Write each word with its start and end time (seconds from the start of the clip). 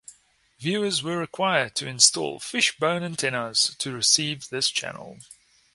Viewers 0.57 1.03
were 1.03 1.17
required 1.19 1.75
to 1.75 1.85
install 1.87 2.39
fish-bone 2.39 3.03
antennas 3.03 3.75
to 3.77 3.91
receive 3.93 4.49
this 4.49 4.71
channel. 4.71 5.19